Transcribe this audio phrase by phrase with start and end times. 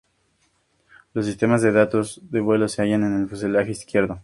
[1.13, 4.19] Los sistemas de datos de vuelo se hallan en el fuselaje izquierdo.